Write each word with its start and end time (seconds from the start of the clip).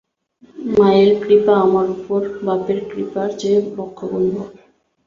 মায়ের 0.71 1.11
কৃপা 1.21 1.53
আমার 1.61 1.85
উপর 1.95 2.21
বাপের 2.45 2.79
কৃপার 2.91 3.29
চেয়ে 3.39 3.59
লক্ষ 3.77 3.99
গুণ 4.11 4.23
বড়। 4.33 4.49